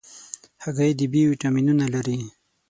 هګۍ 0.63 0.91
د 0.99 1.01
B 1.11 1.13
ویټامینونه 1.31 1.85
لري. 1.93 2.19